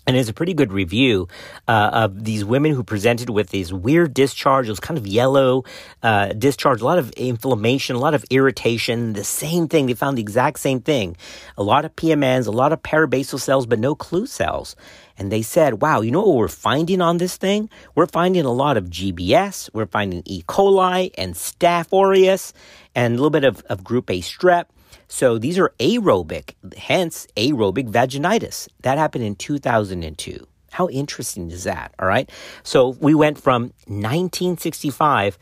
[0.06, 1.28] and it's a pretty good review
[1.68, 4.68] uh, of these women who presented with these weird discharge.
[4.68, 5.64] It was kind of yellow
[6.02, 9.14] uh, discharge, a lot of inflammation, a lot of irritation.
[9.14, 9.88] The same thing.
[9.88, 11.16] They found the exact same thing.
[11.58, 14.76] A lot of PMNs, a lot of parabasal cells, but no clue cells.
[15.18, 17.70] And they said, wow, you know what we're finding on this thing?
[17.96, 19.70] We're finding a lot of GBS.
[19.74, 20.44] We're finding E.
[20.44, 22.54] coli and Staph aureus
[22.96, 24.66] and a little bit of, of group A strep.
[25.08, 28.68] So these are aerobic, hence aerobic vaginitis.
[28.82, 30.46] That happened in 2002.
[30.72, 31.94] How interesting is that?
[32.00, 32.30] All right.
[32.64, 35.38] So we went from 1965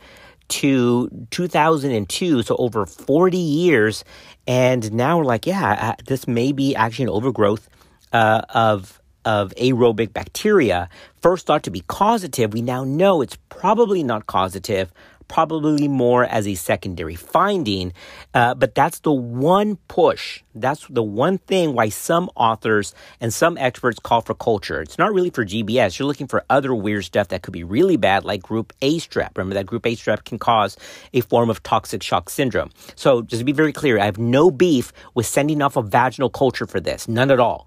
[0.48, 4.04] to 2002, so over 40 years.
[4.46, 7.68] And now we're like, yeah, uh, this may be actually an overgrowth
[8.12, 10.88] uh, of of aerobic bacteria,
[11.20, 14.92] first thought to be causative, we now know it's probably not causative
[15.32, 17.90] probably more as a secondary finding.
[18.34, 20.42] Uh, but that's the one push.
[20.54, 24.82] That's the one thing why some authors and some experts call for culture.
[24.82, 25.98] It's not really for GBS.
[25.98, 29.30] You're looking for other weird stuff that could be really bad, like group A strep.
[29.38, 30.76] Remember that group A strep can cause
[31.14, 32.68] a form of toxic shock syndrome.
[32.94, 36.28] So just to be very clear, I have no beef with sending off a vaginal
[36.28, 37.08] culture for this.
[37.08, 37.66] None at all.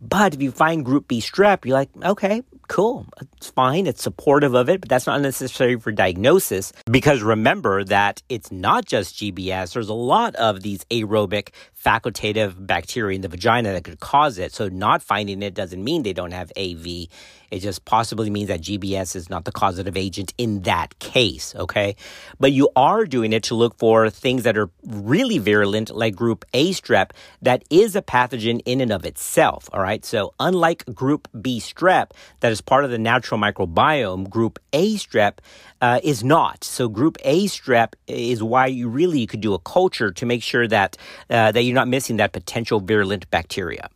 [0.00, 3.06] But if you find group B strep, you're like, okay, cool.
[3.36, 3.86] It's fine.
[3.86, 8.84] It's supportive of it, but that's not necessary for diagnosis because remember that it's not
[8.84, 9.72] just GBS.
[9.72, 11.50] There's a lot of these aerobic
[11.82, 14.52] facultative bacteria in the vagina that could cause it.
[14.52, 17.06] So not finding it doesn't mean they don't have AV.
[17.50, 21.96] It just possibly means that GBS is not the causative agent in that case, okay?
[22.40, 26.44] But you are doing it to look for things that are really virulent, like group
[26.54, 27.10] A strep,
[27.42, 30.04] that is a pathogen in and of itself, all right?
[30.04, 35.38] So unlike group B strep, that is part of the natural microbiome, group A strep
[35.80, 36.64] uh, is not.
[36.64, 40.66] So group A strep is why you really could do a culture to make sure
[40.68, 40.96] that,
[41.30, 43.88] uh, that you're not missing that potential virulent bacteria.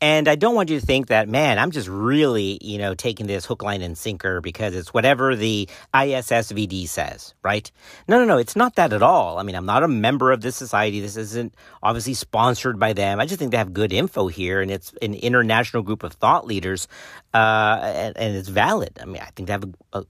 [0.00, 3.26] And I don't want you to think that, man, I'm just really, you know, taking
[3.26, 7.70] this hook, line, and sinker because it's whatever the ISSVD says, right?
[8.06, 9.38] No, no, no, it's not that at all.
[9.38, 11.00] I mean, I'm not a member of this society.
[11.00, 13.18] This isn't obviously sponsored by them.
[13.18, 16.46] I just think they have good info here, and it's an international group of thought
[16.46, 16.86] leaders,
[17.34, 18.98] uh, and, and, it's valid.
[19.02, 20.04] I mean, I think they have a, a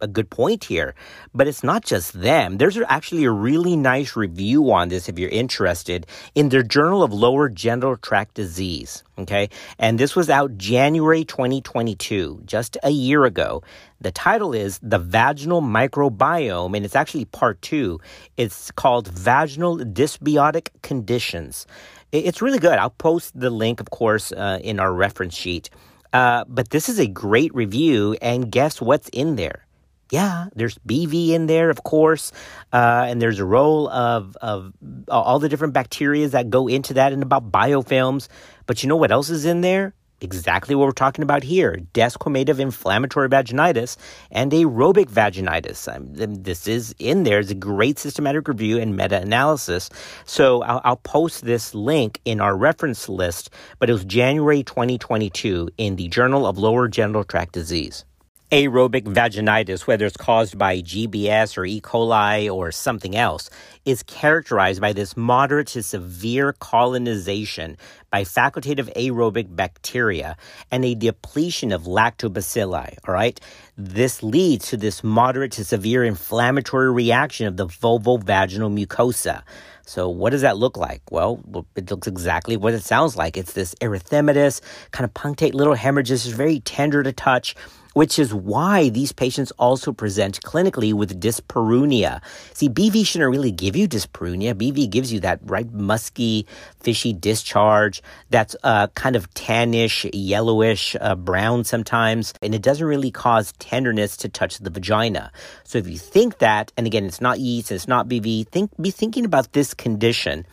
[0.00, 0.94] a, good point here.
[1.34, 2.58] But it's not just them.
[2.58, 7.12] There's actually a really nice review on this if you're interested in their Journal of
[7.12, 9.02] Lower Genital Tract Disease.
[9.16, 9.48] Okay.
[9.78, 13.62] And this was out January 2022, just a year ago.
[14.00, 18.00] The title is The Vaginal Microbiome, and it's actually part two.
[18.36, 21.66] It's called Vaginal Dysbiotic Conditions.
[22.10, 22.78] It's really good.
[22.78, 25.70] I'll post the link, of course, uh, in our reference sheet.
[26.12, 29.64] Uh, but this is a great review, and guess what's in there?
[30.10, 32.30] Yeah, there's BV in there, of course,
[32.72, 34.72] uh, and there's a role of of
[35.08, 38.28] all the different bacteria that go into that, and about biofilms.
[38.66, 39.94] But you know what else is in there?
[40.20, 43.96] exactly what we're talking about here desquamative inflammatory vaginitis
[44.30, 45.94] and aerobic vaginitis.
[45.94, 47.40] Um, this is in there.
[47.40, 49.90] It's a great systematic review and meta analysis.
[50.24, 55.68] So I'll, I'll, post this link in our reference list, but it was January 2022
[55.76, 58.04] in the Journal of Lower Genital Tract Disease
[58.54, 61.80] aerobic vaginitis, whether it's caused by GBS or E.
[61.80, 63.50] coli or something else,
[63.84, 67.76] is characterized by this moderate to severe colonization
[68.12, 70.36] by facultative aerobic bacteria
[70.70, 72.96] and a depletion of lactobacilli.
[73.08, 73.40] All right.
[73.76, 79.42] This leads to this moderate to severe inflammatory reaction of the vulvovaginal mucosa.
[79.84, 81.02] So, what does that look like?
[81.10, 81.42] Well,
[81.74, 83.36] it looks exactly what it sounds like.
[83.36, 84.60] It's this erythematous,
[84.92, 86.24] kind of punctate little hemorrhages.
[86.24, 87.56] It's very tender to touch
[87.94, 92.20] which is why these patients also present clinically with dyspareunia.
[92.52, 94.54] See, BV shouldn't really give you dyspareunia.
[94.54, 96.46] BV gives you that right musky,
[96.80, 103.10] fishy discharge that's uh, kind of tannish, yellowish, uh, brown sometimes, and it doesn't really
[103.10, 105.32] cause tenderness to touch the vagina.
[105.64, 108.90] So if you think that, and again, it's not yeast, it's not BV, think be
[108.90, 110.44] thinking about this condition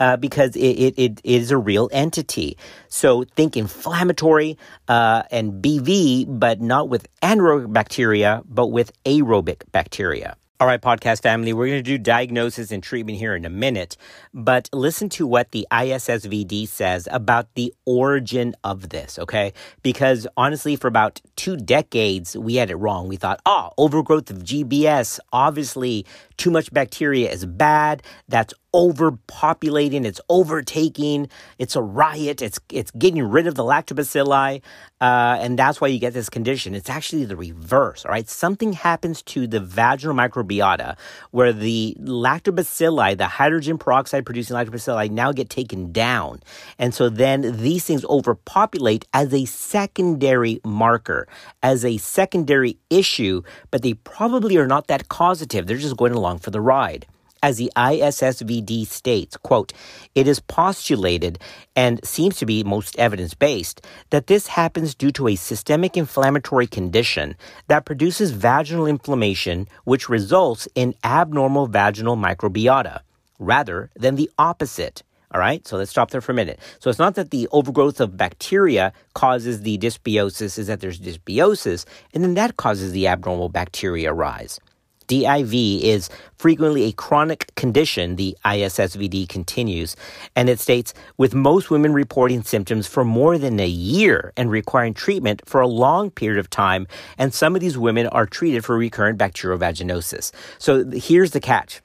[0.00, 2.56] uh, because it, it, it is a real entity.
[2.88, 4.58] So think inflammatory
[4.88, 10.36] uh, and BV, but not with anaerobic bacteria, but with aerobic bacteria.
[10.60, 13.96] All right, podcast family, we're going to do diagnosis and treatment here in a minute,
[14.34, 19.52] but listen to what the ISSVD says about the origin of this, okay?
[19.84, 23.06] Because honestly, for about two decades, we had it wrong.
[23.06, 26.04] We thought, oh, overgrowth of GBS, obviously
[26.38, 28.02] too much bacteria is bad.
[28.26, 34.62] That's overpopulating, it's overtaking, it's a riot, it's it's getting rid of the lactobacilli,
[35.00, 36.76] uh, and that's why you get this condition.
[36.76, 38.28] It's actually the reverse, all right?
[38.28, 40.96] Something happens to the vaginal microbiota
[41.32, 46.40] where the lactobacilli, the hydrogen peroxide producing lactobacilli, now get taken down.
[46.78, 51.26] And so then these things overpopulate as a secondary marker,
[51.64, 55.66] as a secondary issue, but they probably are not that causative.
[55.66, 57.06] They're just going along for the ride
[57.42, 59.72] as the ISSVD states, quote,
[60.14, 61.38] it is postulated
[61.76, 66.66] and seems to be most evidence based that this happens due to a systemic inflammatory
[66.66, 67.36] condition
[67.68, 73.00] that produces vaginal inflammation, which results in abnormal vaginal microbiota,
[73.38, 75.02] rather than the opposite.
[75.30, 76.58] All right, so let's stop there for a minute.
[76.78, 81.84] So it's not that the overgrowth of bacteria causes the dysbiosis, is that there's dysbiosis,
[82.14, 84.58] and then that causes the abnormal bacteria rise.
[85.08, 89.96] DIV is frequently a chronic condition, the ISSVD continues,
[90.36, 94.94] and it states with most women reporting symptoms for more than a year and requiring
[94.94, 98.76] treatment for a long period of time, and some of these women are treated for
[98.76, 100.30] recurrent bacterial vaginosis.
[100.58, 101.80] So here's the catch.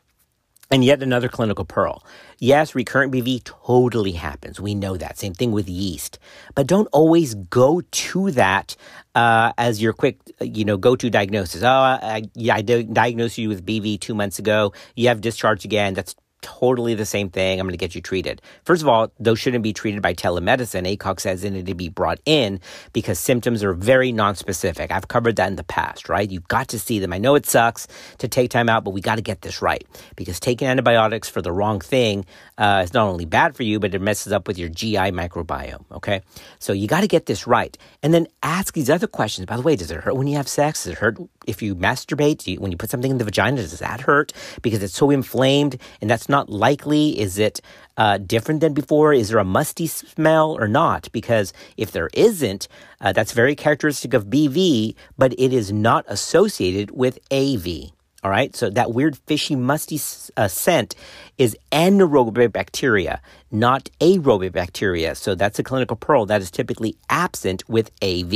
[0.74, 2.04] And yet another clinical pearl.
[2.40, 4.60] Yes, recurrent BV totally happens.
[4.60, 5.20] We know that.
[5.20, 6.18] Same thing with yeast.
[6.56, 8.76] But don't always go to that
[9.14, 11.62] uh, as your quick, you know, go-to diagnosis.
[11.62, 14.74] Oh, I, yeah, I diagnosed you with BV two months ago.
[14.96, 15.94] You have discharge again.
[15.94, 17.60] That's totally the same thing.
[17.60, 18.42] I'm going to get you treated.
[18.66, 20.86] First of all, those shouldn't be treated by telemedicine.
[20.96, 22.60] ACOG says they need to be brought in
[22.92, 24.92] because symptoms are very non-specific.
[24.92, 26.30] I've covered that in the past, right?
[26.30, 27.14] You've got to see them.
[27.14, 27.88] I know it sucks
[28.20, 29.84] to take time out, but we got to get this right
[30.16, 32.26] because taking antibiotics for the wrong thing
[32.58, 35.86] uh, is not only bad for you, but it messes up with your GI microbiome.
[35.92, 36.22] Okay,
[36.60, 39.46] so you got to get this right, and then ask these other questions.
[39.46, 40.84] By the way, does it hurt when you have sex?
[40.84, 42.46] Does it hurt if you masturbate?
[42.46, 45.78] You, when you put something in the vagina, does that hurt because it's so inflamed
[46.02, 47.20] and that's not likely?
[47.26, 47.62] Is it
[47.96, 49.14] uh, different than before?
[49.14, 51.02] Is there a musty smell or not?
[51.12, 52.68] Because if there isn't,
[53.02, 57.94] uh, that's very characteristic of BV, but it is not associated with AV.
[58.24, 60.00] All right, so that weird fishy musty
[60.38, 60.96] uh, scent
[61.38, 65.14] is anaerobic bacteria, not aerobic bacteria.
[65.14, 68.34] So that's a clinical pearl that is typically absent with AV.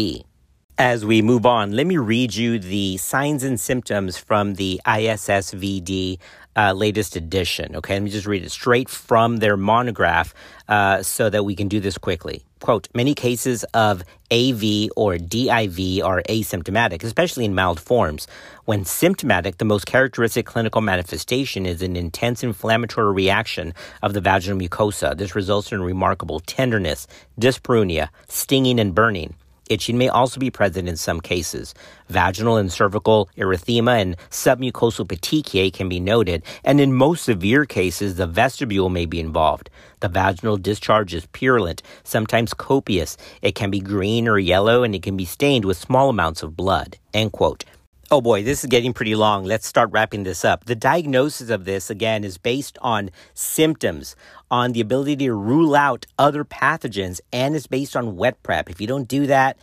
[0.80, 6.20] As we move on, let me read you the signs and symptoms from the ISSVD
[6.58, 7.76] uh, latest edition.
[7.76, 10.34] Okay, let me just read it straight from their monograph
[10.68, 12.44] uh, so that we can do this quickly.
[12.60, 18.28] Quote, many cases of AV or DIV are asymptomatic, especially in mild forms.
[18.66, 24.60] When symptomatic, the most characteristic clinical manifestation is an intense inflammatory reaction of the vaginal
[24.60, 25.16] mucosa.
[25.16, 27.08] This results in remarkable tenderness,
[27.40, 29.36] dyspareunia, stinging, and burning.
[29.70, 31.74] Itching may also be present in some cases.
[32.10, 38.16] Vaginal and cervical erythema and submucosal petechiae can be noted, and in most severe cases,
[38.16, 39.70] the vestibule may be involved.
[40.00, 43.18] The vaginal discharge is purulent, sometimes copious.
[43.42, 46.56] It can be green or yellow, and it can be stained with small amounts of
[46.56, 46.98] blood.
[47.14, 47.66] End quote.
[48.10, 49.44] Oh boy, this is getting pretty long.
[49.44, 50.64] Let's start wrapping this up.
[50.64, 54.16] The diagnosis of this, again, is based on symptoms,
[54.50, 58.70] on the ability to rule out other pathogens, and is based on wet prep.
[58.70, 59.58] If you don't do that,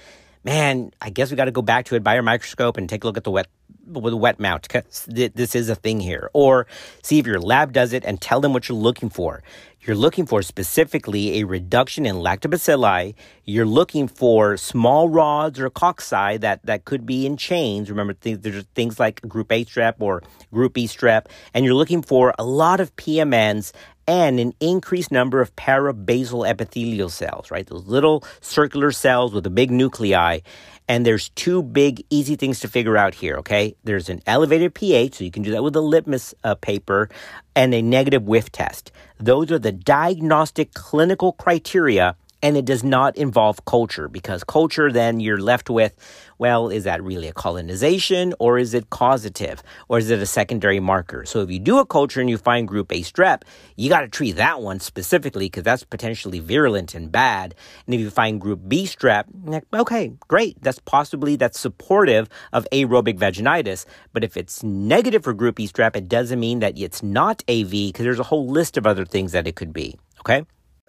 [0.45, 3.05] man, I guess we got to go back to it by our microscope and take
[3.05, 3.47] a look at the wet
[3.86, 6.28] with a wet mount because this is a thing here.
[6.34, 6.66] Or
[7.03, 9.42] see if your lab does it and tell them what you're looking for.
[9.87, 13.14] You're looking for specifically a reduction in lactobacilli.
[13.45, 17.91] You're looking for small rods or cocci that, that could be in chains.
[17.91, 21.26] Remember, th- there's things like group A strep or group E strep.
[21.53, 23.72] And you're looking for a lot of PMNs
[24.07, 27.66] and an increased number of parabasal epithelial cells, right?
[27.66, 30.41] Those little circular cells with a big nuclei.
[30.87, 33.74] And there's two big, easy things to figure out here, okay?
[33.85, 37.09] There's an elevated pH, so you can do that with a litmus uh, paper,
[37.57, 38.90] and a negative whiff test.
[39.18, 45.18] Those are the diagnostic clinical criteria and it does not involve culture because culture then
[45.18, 45.95] you're left with
[46.36, 50.78] well is that really a colonization or is it causative or is it a secondary
[50.78, 51.24] marker?
[51.24, 53.42] So if you do a culture and you find group a strep
[53.76, 57.55] you got to treat that one specifically because that's potentially virulent and bad.
[57.86, 59.24] And if you find group b strep
[59.72, 63.86] okay great that's possibly that's supportive of aerobic vaginitis.
[64.12, 67.70] But if it's negative for group e strep it doesn't mean that it's not av
[67.70, 70.45] because there's a whole list of other things that it could be okay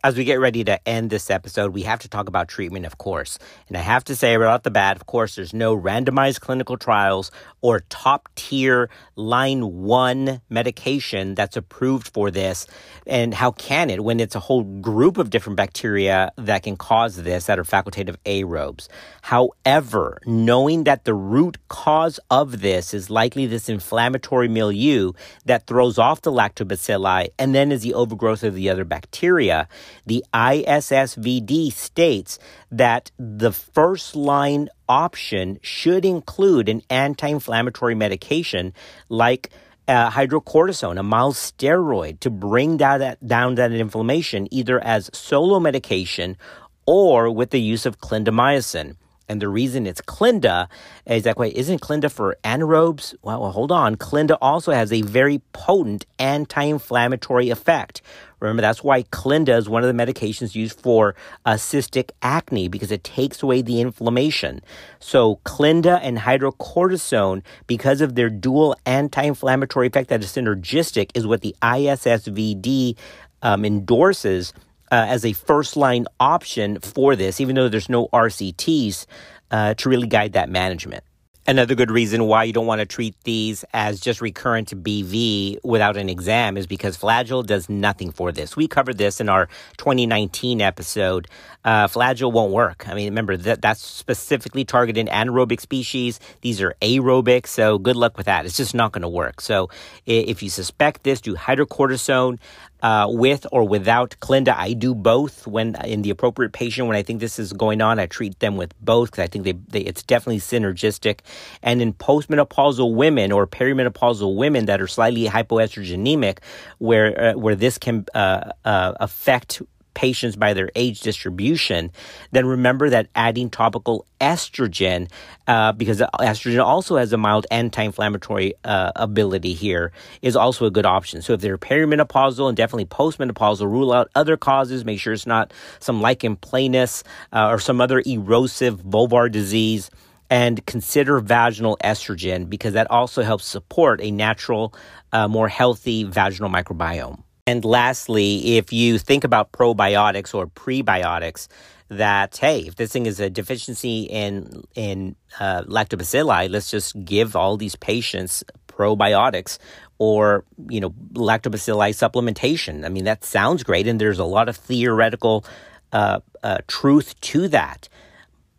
[0.05, 2.99] as we get ready to end this episode, we have to talk about treatment, of
[2.99, 3.39] course.
[3.67, 6.77] And I have to say right off the bat, of course, there's no randomized clinical
[6.77, 7.31] trials
[7.61, 12.67] or top tier line one medication that's approved for this.
[13.07, 17.23] And how can it when it's a whole group of different bacteria that can cause
[17.23, 18.87] this that are facultative aerobes?
[19.23, 25.13] However, knowing that the root cause of this is likely this inflammatory milieu
[25.45, 29.67] that throws off the lactobacilli and then is the overgrowth of the other bacteria
[30.05, 32.39] the ISSVD states
[32.71, 38.73] that the first line option should include an anti inflammatory medication
[39.09, 39.49] like
[39.87, 45.59] uh, hydrocortisone, a mild steroid, to bring down that, down that inflammation, either as solo
[45.59, 46.37] medication
[46.85, 48.95] or with the use of clindamycin.
[49.27, 50.69] And the reason it's Clinda
[51.07, 53.15] is that, wait, isn't Clinda for anaerobes?
[53.23, 53.95] Well, well, hold on.
[53.95, 58.01] Clinda also has a very potent anti inflammatory effect.
[58.39, 61.15] Remember, that's why Clinda is one of the medications used for
[61.45, 64.61] uh, cystic acne because it takes away the inflammation.
[64.99, 71.25] So, Clinda and hydrocortisone, because of their dual anti inflammatory effect that is synergistic, is
[71.25, 72.97] what the ISSVD
[73.41, 74.53] um, endorses
[74.91, 79.05] uh, as a first line option for this, even though there's no RCTs
[79.51, 81.03] uh, to really guide that management.
[81.47, 85.95] Another good reason why you don't want to treat these as just recurrent BV without
[85.95, 88.55] an exam is because Flagyl does nothing for this.
[88.55, 91.27] We covered this in our 2019 episode.
[91.63, 92.89] Uh, Flagyl won't work.
[92.89, 96.19] I mean, remember that that's specifically targeted anaerobic species.
[96.41, 98.47] These are aerobic, so good luck with that.
[98.47, 99.39] It's just not going to work.
[99.39, 99.69] So
[100.07, 102.39] if you suspect this, do hydrocortisone
[102.85, 104.55] uh, with or without Clinda.
[104.55, 106.87] I do both when in the appropriate patient.
[106.87, 109.43] When I think this is going on, I treat them with both because I think
[109.43, 111.21] they, they, it's definitely synergistic.
[111.63, 116.37] And in postmenopausal women or perimenopausal women that are slightly hypoestrogenic,
[116.77, 119.63] where uh, where this can uh, uh affect
[119.95, 121.91] patients by their age distribution,
[122.31, 125.09] then remember that adding topical estrogen,
[125.47, 129.91] uh, because estrogen also has a mild anti-inflammatory uh, ability here,
[130.21, 131.21] is also a good option.
[131.21, 134.85] So if they're perimenopausal and definitely postmenopausal, rule out other causes.
[134.85, 139.89] Make sure it's not some lichen planus uh, or some other erosive vulvar disease
[140.29, 144.73] and consider vaginal estrogen because that also helps support a natural,
[145.13, 147.24] uh, more healthy vaginal microbiome.
[147.47, 151.47] And lastly, if you think about probiotics or prebiotics,
[151.89, 157.35] that hey, if this thing is a deficiency in in uh, lactobacilli, let's just give
[157.35, 159.59] all these patients probiotics
[159.99, 162.83] or you know lactobacilli supplementation.
[162.83, 165.45] I mean, that sounds great, and there's a lot of theoretical
[165.93, 167.87] uh, uh, truth to that.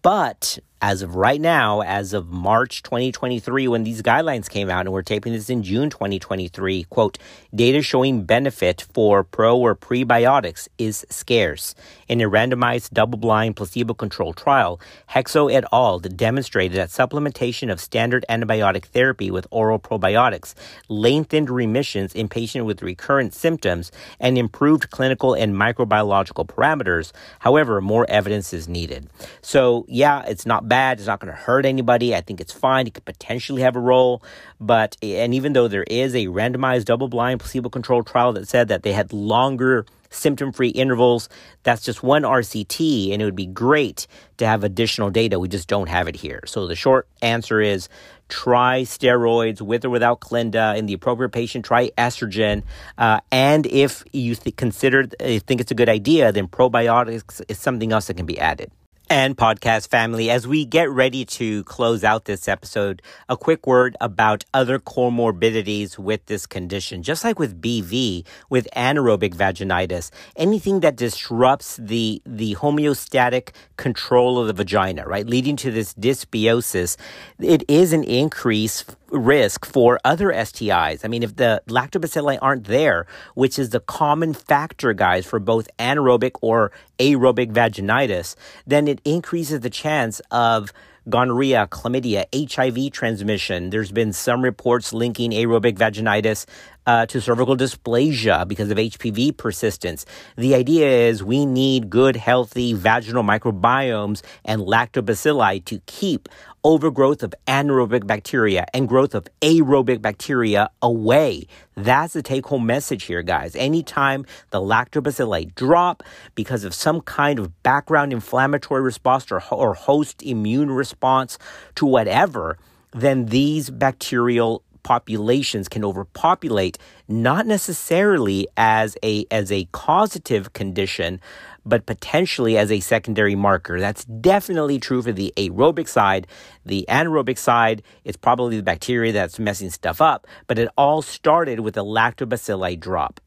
[0.02, 4.92] But as of right now, as of March 2023, when these guidelines came out, and
[4.92, 7.18] we're taping this in June 2023, quote,
[7.54, 11.74] data showing benefit for pro or prebiotics is scarce.
[12.08, 14.78] In a randomized double blind placebo controlled trial,
[15.10, 15.98] Heczko et al.
[15.98, 20.54] demonstrated that supplementation of standard antibiotic therapy with oral probiotics
[20.88, 27.12] lengthened remissions in patients with recurrent symptoms and improved clinical and microbiological parameters.
[27.40, 29.08] However, more evidence is needed.
[29.40, 30.98] So, yeah, it's not bad.
[30.98, 32.14] It's not going to hurt anybody.
[32.14, 32.86] I think it's fine.
[32.86, 34.22] It could potentially have a role.
[34.60, 38.68] But, and even though there is a randomized double blind placebo controlled trial that said
[38.68, 41.28] that they had longer symptom free intervals,
[41.62, 44.06] that's just one RCT, and it would be great
[44.38, 45.38] to have additional data.
[45.38, 46.40] We just don't have it here.
[46.46, 47.88] So the short answer is
[48.28, 51.64] try steroids with or without Clinda in the appropriate patient.
[51.64, 52.62] Try estrogen,
[52.98, 57.58] uh, and if you th- consider uh, think it's a good idea, then probiotics is
[57.58, 58.70] something else that can be added
[59.08, 63.96] and podcast family, as we get ready to close out this episode, a quick word
[64.00, 67.02] about other comorbidities with this condition.
[67.02, 74.48] Just like with BV, with anaerobic vaginitis, anything that disrupts the, the homeostatic control of
[74.48, 76.96] the vagina, right, leading to this dysbiosis,
[77.38, 81.04] it is an increase risk for other STIs.
[81.04, 85.68] I mean, if the lactobacilli aren't there, which is the common factor, guys, for both
[85.78, 88.34] anaerobic or aerobic vaginitis,
[88.66, 90.72] then it increases the chance of
[91.08, 93.70] gonorrhea, chlamydia, HIV transmission.
[93.70, 96.46] There's been some reports linking aerobic vaginitis
[96.86, 100.06] uh, to cervical dysplasia because of HPV persistence.
[100.36, 106.28] The idea is we need good, healthy vaginal microbiomes and lactobacilli to keep
[106.66, 111.46] overgrowth of anaerobic bacteria and growth of aerobic bacteria away.
[111.76, 113.54] That's the take home message here, guys.
[113.54, 116.02] Anytime the lactobacilli drop
[116.34, 121.38] because of some kind of background inflammatory response or, or host immune response
[121.76, 122.58] to whatever,
[122.90, 126.78] then these bacterial populations can overpopulate
[127.08, 131.20] not necessarily as a as a causative condition
[131.64, 133.80] but potentially as a secondary marker.
[133.80, 136.28] That's definitely true for the aerobic side.
[136.64, 141.58] The anaerobic side, it's probably the bacteria that's messing stuff up, but it all started
[141.58, 143.20] with a lactobacilli drop.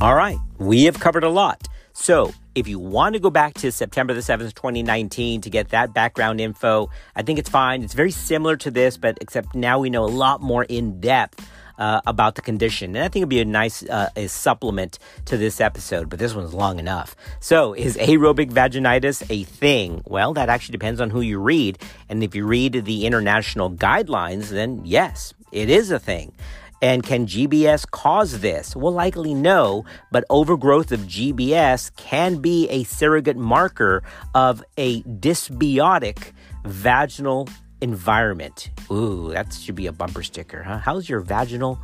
[0.00, 1.66] All right, we have covered a lot.
[2.00, 5.92] So, if you want to go back to September the 7th, 2019 to get that
[5.92, 7.82] background info, I think it's fine.
[7.82, 11.46] It's very similar to this, but except now we know a lot more in depth
[11.76, 12.94] uh, about the condition.
[12.94, 16.34] And I think it'd be a nice uh, a supplement to this episode, but this
[16.34, 17.16] one's long enough.
[17.40, 20.00] So, is aerobic vaginitis a thing?
[20.06, 21.78] Well, that actually depends on who you read.
[22.08, 26.32] And if you read the international guidelines, then yes, it is a thing.
[26.80, 28.76] And can GBS cause this?
[28.76, 34.02] Well, likely no, but overgrowth of GBS can be a surrogate marker
[34.34, 36.32] of a dysbiotic
[36.64, 37.48] vaginal
[37.80, 38.70] environment.
[38.90, 40.78] Ooh, that should be a bumper sticker, huh?
[40.78, 41.80] How's your vaginal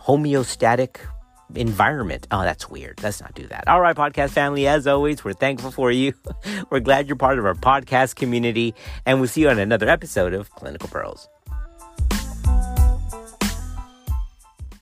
[0.00, 0.98] homeostatic
[1.54, 2.26] environment?
[2.30, 3.02] Oh, that's weird.
[3.02, 3.68] Let's not do that.
[3.68, 6.12] All right, podcast family, as always, we're thankful for you.
[6.70, 8.74] we're glad you're part of our podcast community,
[9.04, 11.28] and we'll see you on another episode of Clinical Pearls.